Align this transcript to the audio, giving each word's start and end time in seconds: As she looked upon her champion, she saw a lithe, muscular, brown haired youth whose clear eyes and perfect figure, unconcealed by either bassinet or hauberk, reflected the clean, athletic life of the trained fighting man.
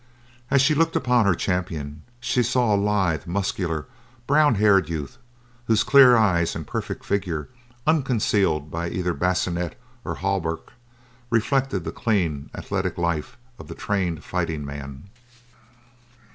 As 0.49 0.63
she 0.63 0.73
looked 0.73 0.95
upon 0.95 1.27
her 1.27 1.35
champion, 1.35 2.01
she 2.19 2.41
saw 2.41 2.73
a 2.73 2.75
lithe, 2.75 3.27
muscular, 3.27 3.85
brown 4.25 4.55
haired 4.55 4.89
youth 4.89 5.19
whose 5.65 5.83
clear 5.83 6.15
eyes 6.17 6.55
and 6.55 6.65
perfect 6.65 7.05
figure, 7.05 7.49
unconcealed 7.85 8.71
by 8.71 8.89
either 8.89 9.13
bassinet 9.13 9.79
or 10.03 10.15
hauberk, 10.15 10.73
reflected 11.29 11.83
the 11.83 11.91
clean, 11.91 12.49
athletic 12.55 12.97
life 12.97 13.37
of 13.59 13.67
the 13.67 13.75
trained 13.75 14.23
fighting 14.23 14.65
man. 14.65 15.03